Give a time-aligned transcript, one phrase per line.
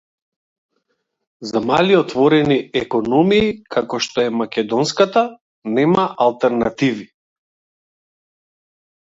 [1.49, 5.25] За мали отворени економии како што е македонската,
[5.77, 7.09] нема алтернативи